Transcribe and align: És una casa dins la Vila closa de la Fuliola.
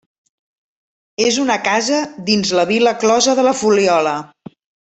És 1.25 1.37
una 1.43 1.57
casa 1.67 1.99
dins 2.31 2.55
la 2.61 2.65
Vila 2.73 2.95
closa 3.05 3.37
de 3.41 3.45
la 3.49 3.53
Fuliola. 3.61 4.17